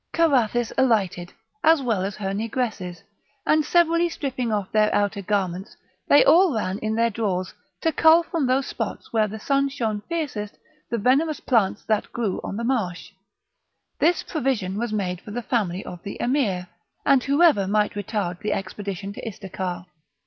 Carathis 0.13 0.73
alighted, 0.79 1.31
as 1.63 1.79
well 1.83 2.03
as 2.03 2.15
her 2.15 2.31
negresses, 2.33 3.03
and 3.45 3.63
severally 3.63 4.09
stripping 4.09 4.51
off 4.51 4.71
their 4.71 4.91
outer 4.95 5.21
garments, 5.21 5.77
they 6.07 6.25
all 6.25 6.55
ran 6.55 6.79
in 6.79 6.95
their 6.95 7.11
drawers, 7.11 7.53
to 7.81 7.91
cull 7.91 8.23
from 8.23 8.47
those 8.47 8.65
spots 8.65 9.13
where 9.13 9.27
the 9.27 9.37
sun 9.39 9.69
shone 9.69 10.01
fiercest 10.09 10.57
the 10.89 10.97
venomous 10.97 11.39
plants 11.39 11.83
that 11.85 12.11
grew 12.11 12.41
on 12.43 12.57
the 12.57 12.63
marsh; 12.63 13.11
this 13.99 14.23
provision 14.23 14.79
was 14.79 14.91
made 14.91 15.21
for 15.21 15.29
the 15.29 15.43
family 15.43 15.85
of 15.85 16.01
the 16.01 16.19
Emir, 16.19 16.67
and 17.05 17.25
whoever 17.25 17.67
might 17.67 17.93
retard 17.93 18.39
the 18.39 18.53
expedition 18.53 19.13
to 19.13 19.21
Istakar. 19.23 19.85